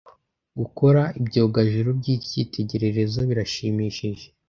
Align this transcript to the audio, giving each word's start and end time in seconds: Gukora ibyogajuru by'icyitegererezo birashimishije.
Gukora 0.59 1.01
ibyogajuru 1.19 1.89
by'icyitegererezo 1.99 3.19
birashimishije. 3.29 4.25